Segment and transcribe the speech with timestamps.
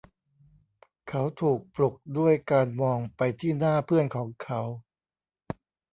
[1.09, 4.61] เขาถูกปลุกด้วยการมองไปที่หน้าเพื่อนของเขา